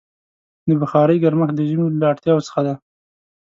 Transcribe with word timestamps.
د 0.67 0.69
بخارۍ 0.81 1.17
ګرمښت 1.23 1.55
د 1.57 1.61
ژمي 1.69 1.85
له 2.01 2.05
اړتیاوو 2.11 2.45
څخه 2.47 2.59
دی. 2.65 2.75